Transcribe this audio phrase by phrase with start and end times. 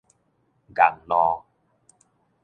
[0.73, 1.43] 愣路